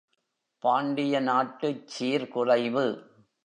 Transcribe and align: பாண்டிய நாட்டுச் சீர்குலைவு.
பாண்டிய 0.63 1.19
நாட்டுச் 1.19 1.87
சீர்குலைவு. 1.87 2.85